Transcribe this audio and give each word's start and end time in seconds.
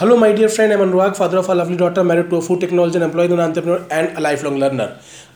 My 0.00 0.30
dear 0.32 0.48
friend. 0.48 0.72
I'm 0.72 0.78
Anurag, 0.78 1.16
father 1.16 1.38
of 1.38 1.48
a 1.48 1.54
lovely 1.56 1.76
daughter, 1.76 2.04
married 2.04 2.30
to 2.30 2.36
a 2.36 2.40
food 2.40 2.60
technology 2.60 2.94
and 2.94 3.02
employed 3.02 3.32
an 3.32 3.40
entrepreneur 3.40 3.84
and 3.90 4.16
a 4.16 4.20
lifelong 4.20 4.56
learner. 4.56 4.86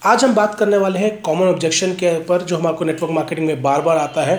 आज 0.05 0.25
हम 0.25 0.35
बात 0.35 0.55
करने 0.59 0.77
वाले 0.77 0.99
हैं 0.99 1.11
common 1.23 1.49
objection 1.49 1.95
के 1.95 2.15
ऊपर 2.19 2.43
जो 2.43 2.57
हमारे 2.57 2.87
नेटवर्क 2.87 3.13
मार्केटिंग 3.13 3.47
में 3.47 3.63
बार 3.63 3.81
बार 3.83 3.99
आता 3.99 4.23
है। 4.25 4.37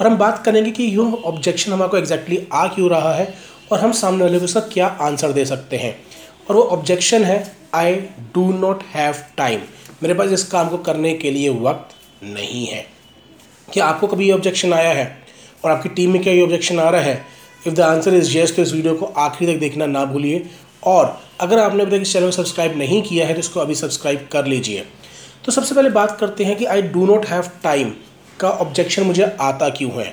और 0.00 0.06
हम 0.06 0.16
बात 0.18 0.42
करेंगे 0.44 0.70
कि 0.70 0.84
यह 0.84 1.22
ऑब्जेक्शन 1.26 1.72
हमारे 1.72 1.98
एग्जैक्टली 1.98 2.40
आ 2.52 2.66
क्यों 2.74 2.90
रहा 2.90 3.12
है 3.14 3.34
और 3.72 3.80
हम 3.80 3.92
सामने 3.92 4.24
वाले 4.24 4.38
को 4.38 4.44
उसका 4.44 4.60
क्या 4.72 4.86
आंसर 4.86 5.32
दे 5.32 5.44
सकते 5.44 5.76
हैं। 5.76 5.94
और 6.48 6.56
वो 6.56 6.62
ऑब्जेक्शन 6.62 7.24
है 7.24 7.44
I 7.74 7.96
do 8.34 8.50
not 8.60 8.82
have 8.94 9.14
time 9.36 9.60
मेरे 10.02 10.14
पास 10.14 10.32
इस 10.32 10.44
काम 10.48 10.68
को 10.68 10.78
करने 10.78 11.14
के 11.14 11.30
लिए 11.30 11.48
वक्त 11.62 11.96
नहीं 12.24 12.66
है। 12.66 12.86
क्या 13.72 13.86
आपको 13.86 14.06
कभी 14.06 14.26
ये 14.26 14.32
ऑब्जेक्शन 14.32 14.72
आया 14.72 14.92
है? 14.92 15.16
और 15.64 15.70
आपकी 15.70 15.88
टीम 15.88 16.12
में 16.12 16.22
क्या 16.22 16.32
ये 16.32 16.42
ऑब्जेक्शन 16.42 16.80
आ 16.80 16.90
रहा 16.90 17.00
है? 17.00 17.35
If 17.66 17.74
the 17.74 17.80
answer 17.80 18.14
is 18.14 18.36
yes 18.36 18.56
तो 18.56 18.62
इस 18.62 18.72
वीडियो 18.72 18.94
को 18.94 19.06
आखिरी 19.06 19.52
तक 19.52 19.60
देखना 19.60 19.86
ना 19.86 20.04
भूलिए। 20.04 20.44
और 20.82 21.18
अगर 21.40 21.58
आपने 21.58 21.82
अभी 21.82 21.96
तक 21.96 22.02
इस 22.02 22.12
चैनल 22.12 22.26
को 22.26 22.32
सब्सक्राइब 22.32 22.76
नहीं 22.78 23.00
किया 23.02 23.26
है 23.26 23.34
तो 23.34 23.40
इसको 23.40 23.60
अभी 23.60 23.74
सब्सक्राइब 23.74 24.28
कर 24.32 24.46
लीजिए। 24.46 24.84
तो 25.44 25.52
सबसे 25.52 25.74
पहले 25.74 25.90
बात 25.90 26.16
करते 26.20 26.44
हैं 26.44 26.56
कि 26.56 26.64
I 26.64 26.82
do 26.82 27.06
not 27.06 27.26
have 27.26 27.50
time 27.62 27.92
का 28.40 28.50
ऑब्जेक्शन 28.50 29.02
मुझे 29.02 29.22
आता 29.40 29.68
क्यों 29.68 29.90
है? 29.92 30.12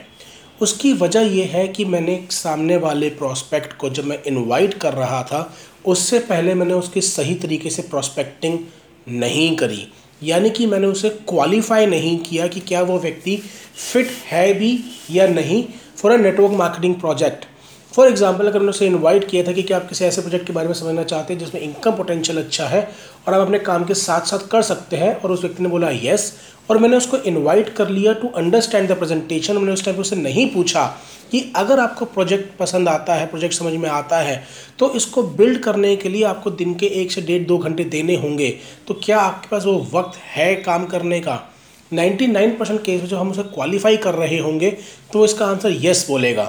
उसकी 0.62 0.94
वजह 0.94 1.22
यह 1.30 1.50
है 1.54 1.68
कि 1.68 1.86
मैंने 1.86 2.20
सामने 2.32 2.78
वाले 2.78 3.10
प्रॉस्पेक्ट 3.12 3.74
को 3.74 3.90
जब 3.90 4.06
मैं 4.06 4.22
इनवाइट 4.24 4.74
कर 4.74 4.94
रहा 4.94 5.22
था, 5.24 5.54
उससे 5.86 6.20
पहले 6.20 6.54
मैंने 6.54 6.74
उसकी 6.74 7.02
सही 7.02 7.36
तरीके 7.36 7.70
से 7.70 7.82
प्रॉस्पेक्टिंग 7.82 8.60
नहीं 9.08 9.56
करी। 9.56 9.88
यानी 10.24 10.50
कि 10.50 10.66
मैंने 10.66 10.88
उसे 10.88 11.10
क्वालिफाई 11.10 11.86
नहीं 11.86 12.18
किया 12.20 12.48
कि 12.48 12.60
क्या 12.60 12.82
वो 12.82 13.00
व्यक्ति 13.00 13.36
फिट 13.76 14.12
है 14.26 14.54
भी 14.54 14.78
या 15.12 15.28
नहीं। 15.28 15.64
For 16.04 16.12
a 16.12 16.16
network 16.18 16.52
marketing 16.52 16.96
project 16.96 17.46
for 17.94 18.08
example 18.08 18.48
अगर 18.48 18.60
मैंने 18.60 18.70
उसे 18.70 18.88
इन्वाइट 18.88 19.30
किया 19.30 19.44
था 19.44 19.52
कि 19.52 19.64
क्या 19.64 19.78
आप 19.78 19.90
किसी 19.90 20.06
ऐसे 20.06 20.22
प्रोजेक्ट 20.22 20.48
के 20.48 20.54
बारे 20.54 20.68
में 20.68 20.74
समझना 20.74 21.04
चाहते 21.04 21.34
हैं 21.34 21.40
जिसमें 21.40 21.62
इनकम 21.62 21.92
पोटेंशियल 21.92 22.38
अच्छा 22.38 22.66
है 22.66 22.92
और 23.28 23.34
आप 23.34 23.42
अपने 23.42 23.60
काम 23.60 23.84
के 23.84 23.94
साथ 23.94 24.22
साथ 24.22 24.40
कर 24.48 24.62
सकते 24.62 24.96
हैं 24.96 25.22
और 25.22 25.32
उस 25.32 25.42
व्यक्ति 25.42 25.64
ने 25.64 25.70
बोला 25.70 25.90
येस 25.90 26.34
और 26.70 26.78
मैंने 26.78 26.98
उसको 26.98 27.18
इनवाइट 27.18 27.70
कर 27.70 27.90
लिया 27.90 28.14
टू 28.14 28.28
अंडरस्टैंड 28.28 28.90
द 28.90 28.92
प्रेजेंटेशन 28.92 29.58
मैंने 29.58 29.72
उस 29.72 29.86
टाइम 29.86 29.98
उससे 29.98 30.16
नहीं 30.16 30.50
पूछा 30.50 30.86
कि 31.32 31.54
अगर 31.56 31.80
आपको 31.80 32.06
प्रोजेक्ट 32.06 32.58
पसंद 32.58 32.90
आता 32.90 33.16
है 33.16 33.26
प्रोजेक्ट 33.26 33.56
समझ 33.56 33.74
में 33.74 33.90
आता 33.90 34.18
है 34.18 34.44
तो 34.80 34.94
इसको 34.94 35.24
बिल्ड 35.24 35.60
करने 35.60 35.96
के 35.96 36.10
लिए 36.10 36.24
आपको 36.24 36.52
दिन 36.52 36.74
के 36.74 36.86
एक 36.86 37.12
से 37.12 37.22
डेढ़ 37.22 37.44
दो 37.44 37.58
घंटे 37.58 37.84
देने 37.84 38.16
होंगे। 38.16 38.60
तो 38.88 38.94
क्या 38.94 39.20
आपके 39.20 39.48
पास 39.48 39.66
वो 39.66 39.88
वक्त 39.94 40.18
है 40.18 40.56
काम 40.56 40.86
करने 40.86 41.20
का? 41.20 41.53
99 41.94 42.58
परसेंट 42.60 42.84
केस 42.84 43.02
में 43.02 43.08
जो 43.08 43.18
हम 43.18 43.32
उसे 43.32 43.44
क्वालिफाई 43.46 43.98
कर 43.98 44.14
रहे 44.16 44.38
होंगे 44.40 44.70
तो 45.14 45.26
इसका 45.26 45.46
आंसर 45.46 45.72
येस 45.82 46.06
बोलेगा। 46.08 46.44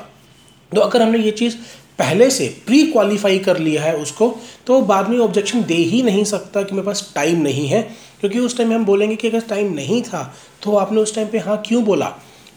तो 0.72 0.80
अगर 0.80 1.02
हमने 1.02 1.18
ये 1.18 1.30
चीज़ 1.32 1.56
पहले 1.98 2.28
से 2.30 2.46
प्री 2.66 2.82
क्वालिफाई 2.82 3.38
कर 3.38 3.58
लिया 3.58 3.82
है 3.82 3.96
उसको 3.96 4.28
तो 4.66 4.80
बाद 4.82 5.08
में 5.08 5.18
ऑब्जेक्शन 5.18 5.62
दे 5.64 5.74
ही 5.74 6.02
नहीं 6.02 6.24
सकता 6.24 6.62
कि 6.62 6.74
मेरे 6.74 6.86
पास 6.86 7.12
टाइम 7.14 7.42
नहीं 7.42 7.66
है, 7.68 7.82
क्योंकि 8.20 8.38
उस 8.38 8.56
टाइम 8.58 8.72
हम 8.72 8.84
बोलेंगे 8.84 9.16
कि 9.16 9.28
अगर 9.28 9.40
टाइम 9.48 9.72
नहीं 9.74 10.02
था 10.02 10.22
तो 10.62 10.76
आपने 10.76 11.00
उस 11.00 11.14
टाइम 11.14 11.28
पे 11.28 11.38
हाँ 11.38 11.62
क्यों 11.66 11.84
बोला? 11.84 12.12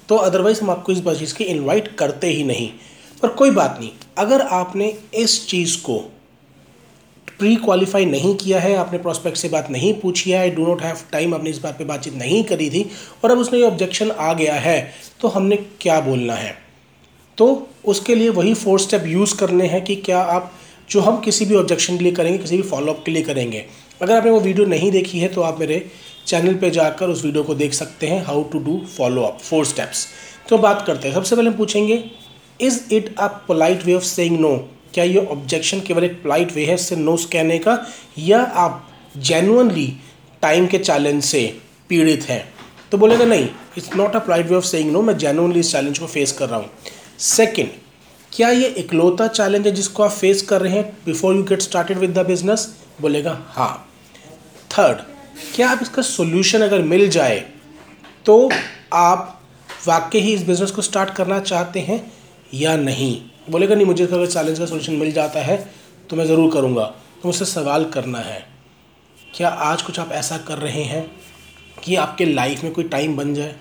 तो 0.09 0.15
अदरवाइज़ 0.17 0.61
हम 0.61 0.69
आपको 0.69 0.91
इस 0.91 1.03
चीज़ 1.19 1.35
की 1.35 1.43
इन्वाइट 1.43 1.95
करते 1.95 2.27
ही 2.27 2.43
नहीं। 2.43 2.69
पर 3.21 3.29
कोई 3.29 3.51
बात 3.51 3.77
नहीं, 3.79 3.89
अगर 4.17 4.41
आपने 4.41 4.93
इस 5.13 5.47
चीज़ 5.47 5.77
को 5.79 6.03
प्री 7.39 7.55
क्वालिफाई 7.55 8.05
नहीं 8.05 8.35
किया 8.35 8.59
है, 8.59 8.75
आपने 8.75 8.97
प्रोस्पेक्ट 8.99 9.37
से 9.37 9.49
बात 9.49 9.69
नहीं 9.71 9.93
पूछी 9.93 10.31
है 10.31 10.37
I 10.39 10.49
do 10.51 10.65
not 10.67 10.81
have 10.81 10.97
time 11.11 11.33
आपने 11.35 11.49
इस 11.49 11.59
बात 11.59 11.77
पे 11.77 11.85
बातचीत 11.85 12.13
नहीं 12.15 12.43
करी 12.43 12.69
थी, 12.69 12.85
और 13.23 13.31
अब 13.31 13.39
उसमें 13.39 13.59
ये 13.59 13.65
ऑब्जेक्शन 13.65 14.11
आ 14.11 14.33
गया 14.33 14.53
है 14.55 14.79
तो 15.21 15.27
हमने 15.27 15.55
क्या 15.81 15.99
बोलना 16.01 16.33
है? 16.35 16.55
तो 17.37 17.67
उसके 17.85 18.15
लिए 18.15 18.29
वही 18.31 18.53
फोर 18.55 18.79
स्टेप 18.79 19.03
यूज़ 19.07 19.35
करने 19.37 19.67
हैं 19.67 19.83
कि 19.85 19.95
क्या 19.97 20.19
आप 20.19 20.51
जो 20.89 21.01
हम 21.01 21.19
किसी 21.21 21.45
भी 21.45 21.55
ऑब्जेक्शन 21.55 21.97
के 21.97 22.03
लिए 22.03 22.13
करेंगे, 22.13 22.37
किसी 22.37 22.57
भी 22.57 22.63
फॉलोअप 22.63 23.03
के 23.05 23.11
लिए 23.11 23.23
करेंगे। 23.23 23.65
अगर 24.01 24.15
आपने 24.15 24.31
वो 24.31 24.39
वीडियो 24.39 24.65
नहीं 24.67 24.91
देखी 24.91 25.19
है 25.19 25.27
तो 25.27 25.41
आप 25.41 25.59
मेरे 25.59 25.85
चैनल 26.27 26.53
पे 26.53 26.69
जाकर 26.71 27.09
उस 27.09 27.23
वीडियो 27.25 27.43
को 27.43 27.55
देख 27.55 27.73
सकते 27.73 28.07
हैं 28.07 28.23
how 28.25 28.43
to 28.43 28.59
do 28.59 28.79
follow 28.97 29.21
up 29.23 29.39
four 29.39 29.65
steps 29.65 30.07
तो 30.49 30.57
बात 30.57 30.83
करते 30.87 31.07
हैं। 31.07 31.15
सबसे 31.15 31.35
पहले 31.35 31.49
हम 31.49 31.57
पूछेंगे 31.57 32.03
is 32.59 32.79
it 32.93 33.13
a 33.17 33.27
polite 33.47 33.85
way 33.85 33.93
of 33.93 34.03
saying 34.05 34.39
no 34.39 34.55
क्या 34.93 35.03
ये 35.03 35.25
ऑब्जेक्शन 35.27 35.79
केवल 35.87 36.03
एक 36.03 36.21
पोलाइट 36.23 36.51
वे 36.51 36.65
है 36.65 36.73
इससे 36.73 36.95
नो 36.95 37.15
कहने 37.33 37.57
का? 37.59 37.77
या 38.19 38.39
आप 38.39 38.83
जेनुअनली 39.19 39.87
टाइम 40.43 40.67
के 40.67 40.77
चैलेंज 40.79 41.23
से 41.23 41.41
पीड़ित 41.89 42.29
हैं? 42.29 42.43
तो 42.91 42.97
बोलेगा 42.97 43.25
नहीं 43.25 43.47
it's 43.77 43.89
not 43.95 44.15
a 44.15 44.19
polite 44.19 44.47
way 44.47 44.55
of 44.55 44.65
saying 44.65 44.91
no 44.91 45.01
मैं 45.01 45.17
जेनुअनली 45.17 45.59
इस 45.59 45.71
चैलेंज 45.71 45.99
को 45.99 46.07
फेस 46.07 46.31
कर 46.31 46.49
रहा 46.49 46.59
हूँ। 46.59 46.69
सेकेंड 47.19 47.69
क्या 48.31 48.49
ये 48.49 48.67
इकलौता 48.77 49.27
चैलेंज 49.27 49.67
है 49.67 49.71
जिसको 49.73 50.03
आप 50.03 50.11
फेस 50.11 50.41
कर 50.41 50.61
रहे 50.61 50.73
हैं 50.73 50.83
before 51.05 51.35
you 51.35 51.43
get 51.43 51.61
started 51.61 51.97
with 51.97 52.17
the 52.17 52.25
business 52.27 52.67
बोलेगा 53.01 53.37
हाँ। 53.49 53.87
थर्ड 54.71 54.97
क्या 55.55 55.69
आप 55.69 55.79
इसका 55.81 56.01
सोल्यूशन 56.01 56.61
अगर 56.61 56.81
मिल 56.83 57.07
जाए 57.09 57.39
तो 58.25 58.49
आप 58.93 59.33
वाकई 59.87 60.19
ही 60.19 60.33
इस 60.33 60.43
बिज़नेस 60.43 60.71
को 60.71 60.81
स्टार्ट 60.81 61.13
करना 61.15 61.39
चाहते 61.39 61.79
हैं 61.79 61.99
या 62.53 62.75
नहीं? 62.77 63.15
बोलेगा, 63.47 63.75
नहीं, 63.75 63.85
मुझे 63.85 64.03
अगर 64.05 64.25
चैलेंज 64.27 64.59
का 64.59 64.65
सोल्यूशन 64.65 64.93
मिल 64.95 65.11
जाता 65.11 65.39
है 65.41 65.57
तो 66.09 66.15
मैं 66.15 66.25
ज़रूर 66.25 66.51
करूँगा। 66.51 66.83
तो 67.21 67.27
मुझसे 67.27 67.45
सवाल 67.45 67.85
करना 67.85 68.19
है, 68.19 68.43
क्या 69.33 69.49
आज 69.49 69.81
कुछ 69.81 69.99
आप 69.99 70.11
ऐसा 70.13 70.37
कर 70.39 70.57
रहे 70.59 70.83
हैं 70.83 71.05
कि 71.83 71.95
आपके 71.97 72.25
लाइफ 72.25 72.63
में 72.63 72.71
कोई 72.73 72.83
टाइम 72.85 73.15
बन 73.17 73.33
जाए? 73.33 73.55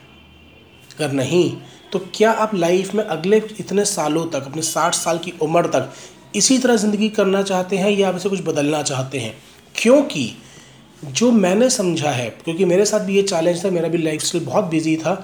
अगर 0.90 1.12
नहीं 1.12 1.50
तो 1.92 1.98
क्या 2.14 2.30
आप 2.32 2.54
लाइफ 2.54 2.94
में 2.94 3.02
अगले 3.04 3.36
इतने 3.60 3.84
सालों 3.84 4.24
तक, 4.26 4.44
अपने 4.44 4.62
साठ 4.64 4.94
साल 4.94 5.18
की 5.18 5.32
उम्र 5.42 5.66
तक 5.68 5.92
इसी 6.36 6.58
तरह 6.58 6.76
ज़िंदगी 6.76 7.08
करना 7.10 7.42
चाहते 7.42 7.76
हैं 7.76 7.90
या 7.90 8.08
आप 8.08 8.16
इसे 8.16 8.28
कुछ 8.28 8.40
बदलना 8.44 8.82
चाहते 8.82 9.18
हैं? 9.18 9.34
क्योंकि 9.74 10.32
जो 11.02 11.30
मैंने 11.32 11.68
समझा 11.70 12.10
है, 12.10 12.28
क्योंकि 12.44 12.64
मेरे 12.64 12.84
साथ 12.86 13.00
भी 13.00 13.16
ये 13.16 13.22
चैलेंज 13.24 13.64
था, 13.64 13.70
मेरा 13.70 13.88
भी 13.88 13.98
लाइफ 13.98 14.22
स्टाइल 14.22 14.44
बहुत 14.44 14.64
बिज़ी 14.66 14.96
था 14.96 15.14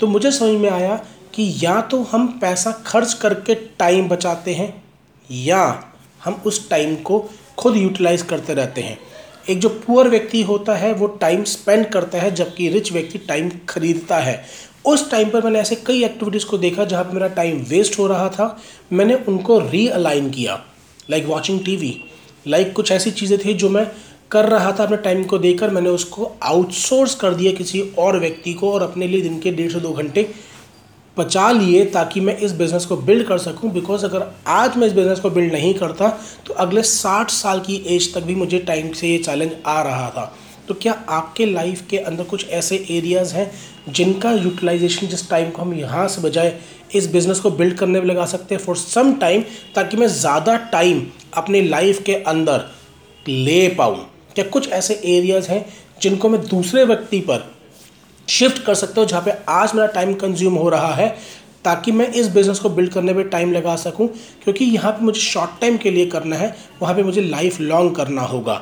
तो 0.00 0.06
मुझे 0.06 0.30
समझ 0.32 0.60
में 0.60 0.70
आया 0.70 0.94
कि 1.34 1.52
या 1.62 1.80
तो 1.80 2.02
हम 2.02 2.26
पैसा 2.40 2.70
खर्च 2.86 3.12
करके 3.12 3.54
टाइम 3.78 4.08
बचाते 4.08 4.54
हैं, 4.54 4.72
या 5.28 5.84
हम 6.24 6.42
उस 6.46 6.68
टाइम 6.70 6.94
को 6.96 7.18
खुद 7.58 7.76
यूटिलाइज 7.76 8.22
करते 8.22 8.54
रहते 8.54 8.80
हैं। 8.80 8.98
एक 9.48 9.58
जो 9.58 9.68
पुअर 9.86 10.08
व्यक्ति 10.08 10.42
होता 10.42 10.74
है, 10.76 10.92
वो 10.94 11.06
टाइम 11.06 11.44
स्पेंड 11.44 11.86
करता 11.86 12.18
है, 12.18 12.34
जबकि 12.34 12.68
रिच 12.68 12.92
व्यक्ति 12.92 13.18
टाइम 13.18 13.50
खरीदता 13.68 14.18
है। 14.18 14.44
उस 14.86 15.10
टाइम 15.10 15.30
पर 15.30 15.44
मैंने 15.44 15.60
ऐसे 15.60 15.76
कई 15.76 16.04
एक्टिविटीज़ 16.04 16.44
को 16.46 16.58
देखा 16.58 16.84
जहाँ 16.84 17.04
पर 17.04 17.14
मेरा 17.14 17.28
टाइम 17.28 17.62
वेस्ट 17.68 17.98
हो 17.98 18.06
रहा 18.06 18.28
था। 18.28 18.56
मैंने 18.92 19.14
उनको 19.28 19.58
रीअलाइन 19.60 20.30
किया 20.30 20.60
लाइक 21.10 21.26
वॉचिंग 21.26 21.60
टी 21.60 22.06
लाइक 22.46 22.72
कुछ 22.72 22.92
ऐसी 22.92 23.10
चीज़ें 23.10 23.38
थी 23.38 23.54
जो 23.54 23.68
मैं 23.68 23.86
कर 24.30 24.48
रहा 24.48 24.70
था 24.72 24.84
अपने 24.84 24.96
टाइम 24.96 25.24
को 25.24 25.38
देकर। 25.38 25.70
मैंने 25.70 25.90
उसको 25.90 26.30
आउटसोर्स 26.42 27.14
कर 27.14 27.34
दिया 27.34 27.52
किसी 27.52 27.80
और 27.98 28.18
व्यक्ति 28.20 28.52
को 28.54 28.72
और 28.72 28.82
अपने 28.82 29.06
लिए 29.06 29.20
दिन 29.22 29.38
के 29.40 29.50
डेढ़ 29.50 29.72
से 29.72 29.80
दो 29.80 29.92
घंटे 29.92 30.22
बचा 31.18 31.50
लिए 31.52 31.84
ताकि 31.84 32.20
मैं 32.20 32.36
इस 32.38 32.52
बिज़नेस 32.52 32.84
को 32.86 32.96
बिल्ड 32.96 33.26
कर 33.26 33.38
सकूँ 33.38 33.70
बिकॉज़ 33.72 34.04
अगर 34.04 34.26
आज 34.46 34.76
मैं 34.76 34.86
इस 34.86 34.92
बिज़नेस 34.92 35.20
को 35.20 35.30
बिल्ड 35.30 35.52
नहीं 35.52 35.74
करता 35.74 36.08
तो 36.46 36.54
अगले 36.54 36.82
साठ 36.82 37.30
साल 37.30 37.60
की 37.60 37.76
एज 37.86 38.14
तक 38.14 38.20
भी 38.20 38.34
मुझे 38.34 38.58
टाइम 38.58 38.92
से 38.92 39.08
ये 39.08 39.18
चैलेंज 39.18 39.52
आ 39.66 39.82
रहा 39.82 40.08
था। 40.10 40.32
तो 40.68 40.74
क्या 40.74 40.92
आपके 41.08 41.46
लाइफ 41.46 41.86
के 41.90 41.98
अंदर 41.98 42.24
कुछ 42.24 42.48
ऐसे 42.48 42.76
एरियाज़ 42.90 43.34
हैं 43.34 43.50
जिनका 43.88 44.32
यूटिलाइजेशन 44.32 45.06
जिस 45.06 45.28
टाइम 45.30 45.50
को 45.50 45.62
हम 45.62 45.74
यहाँ 45.74 46.08
से 46.08 46.22
बजाय 46.22 46.56
इस 46.94 47.06
बिज़नेस 47.12 47.40
को 47.40 47.50
बिल्ड 47.50 47.74
करने 47.74 48.00
में 48.00 48.06
लगा 48.06 48.24
सकते 48.24 48.54
हैं 48.54 48.62
फॉर 48.62 48.76
सम 48.76 49.12
टाइम 49.12 49.42
ताकि 49.74 49.96
मैं 49.96 50.06
ज़्यादा 50.06 50.56
टाइम 50.72 51.06
अपने 51.34 51.62
लाइफ 51.62 52.02
के 52.02 52.14
अंदर 52.14 52.64
ले 53.28 53.68
पाऊँ? 53.68 53.96
क्या 54.34 54.44
कुछ 54.44 54.68
ऐसे 54.68 54.94
एरियाज़ 54.94 55.48
हैं 55.48 55.64
जिनको 56.02 56.28
मैं 56.28 56.40
दूसरे 56.46 56.84
व्यक्ति 56.84 57.20
पर 57.20 57.50
शिफ्ट 58.30 58.62
कर 58.64 58.74
सकते 58.74 59.00
हो 59.00 59.06
जहाँ 59.06 59.22
पे 59.22 59.32
आज 59.48 59.74
मेरा 59.74 59.86
टाइम 59.92 60.14
कंज्यूम 60.16 60.54
हो 60.54 60.68
रहा 60.68 60.94
है 60.94 61.08
ताकि 61.64 61.92
मैं 61.92 62.06
इस 62.10 62.28
बिज़नेस 62.28 62.58
को 62.58 62.68
बिल्ड 62.70 62.92
करने 62.92 63.12
में 63.12 63.28
टाइम 63.28 63.52
लगा 63.52 63.74
सकूँ 63.78 64.06
क्योंकि 64.44 64.64
यहाँ 64.64 64.92
पे 64.92 65.04
मुझे 65.04 65.20
शॉर्ट 65.20 65.60
टाइम 65.60 65.76
के 65.76 65.90
लिए 65.90 66.06
करना 66.06 66.36
है 66.36 66.56
वहाँ 66.82 66.94
पे 66.94 67.02
मुझे 67.02 67.20
लाइफ 67.20 67.60
लॉन्ग 67.60 67.94
करना 67.96 68.22
होगा। 68.22 68.60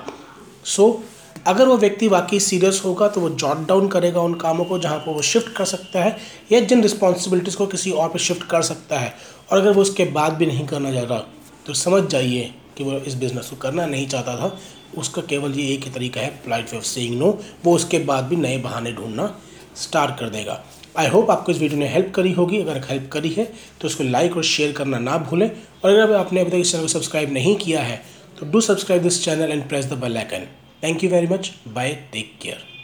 सो 0.64 0.82
so, 0.82 1.46
अगर 1.46 1.66
वो 1.68 1.76
व्यक्ति 1.76 2.08
वाकई 2.08 2.38
सीरियस 2.40 2.80
होगा 2.84 3.08
तो 3.08 3.20
वो 3.20 3.28
जॉट 3.30 3.66
डाउन 3.66 3.88
करेगा 3.88 4.20
उन 4.20 4.34
कामों 4.36 4.64
को 4.64 4.78
जहाँ 4.78 4.98
पर 4.98 5.12
वो 5.12 5.22
शिफ्ट 5.22 5.52
कर 5.56 5.64
सकता 5.64 6.02
है 6.02 6.16
या 6.52 6.60
जिन 6.60 6.82
रिस्पॉन्सिबिलिटीज़ 6.82 7.56
को 7.56 7.66
किसी 7.66 7.90
और 7.90 8.08
पर 8.08 8.18
शिफ्ट 8.18 8.42
कर 8.42 8.62
सकता 8.62 8.98
है 8.98 9.14
और 9.50 9.58
अगर 9.58 9.72
वो 9.72 9.82
उसके 9.82 10.04
बाद 10.12 10.32
भी 10.32 10.46
नहीं 10.46 10.66
करना 10.66 10.92
चाह 10.92 11.02
रहा 11.02 11.18
तो 11.66 11.74
समझ 11.74 12.02
जाइए 12.10 12.50
कि 12.78 12.84
वो 12.84 12.98
इस 12.98 13.14
बिज़नेस 13.14 13.50
को 13.50 13.56
करना 13.56 13.86
नहीं 13.86 14.06
चाहता 14.08 14.36
था। 14.36 14.58
उसका 14.98 15.22
केवल 15.22 15.52
ये 15.52 15.72
एक 15.74 15.84
ही 15.84 15.90
तरीका 15.90 16.20
है 16.20 16.28
polite 16.44 16.72
way 16.72 16.78
of 16.78 16.84
saying 16.84 17.18
no 17.18 17.38
वो 17.64 17.74
उसके 17.74 17.98
बाद 18.04 18.24
भी 18.24 18.36
नए 18.36 18.58
बहाने 18.58 18.92
ढूंढना। 18.92 19.34
स्टार्ट 19.78 20.18
कर 20.20 20.28
देगा। 20.30 20.62
आई 20.98 21.08
होप 21.08 21.30
आपको 21.30 21.52
इस 21.52 21.58
वीडियो 21.58 21.80
ने 21.80 21.88
हेल्प 21.88 22.12
करी 22.14 22.32
होगी। 22.32 22.60
अगर 22.60 22.82
हेल्प 22.88 23.08
करी 23.12 23.30
है 23.30 23.44
तो 23.80 23.88
उसको 23.88 24.04
लाइक 24.04 24.36
और 24.36 24.44
शेयर 24.46 24.72
करना 24.72 24.98
ना 25.00 25.18
भूलें। 25.20 25.48
और 25.48 25.90
अगर 25.90 26.14
आपने 26.16 26.40
अभी 26.40 26.50
तक 26.50 26.56
इस 26.56 26.72
चैनल 26.72 26.82
को 26.82 26.88
सब्सक्राइब 26.88 27.32
नहीं 27.32 27.56
किया 27.56 27.82
है 27.82 28.02
तो 28.40 28.50
do 28.52 28.60
subscribe 28.62 29.02
this 29.02 29.24
channel 29.24 29.52
and 29.52 29.68
press 29.68 29.86
the 29.86 29.98
bell 29.98 30.16
icon 30.16 30.46
thank 30.82 31.04
you 31.04 31.10
very 31.10 31.26
much 31.26 31.52
bye 31.68 31.94
take 32.12 32.32
care 32.42 32.77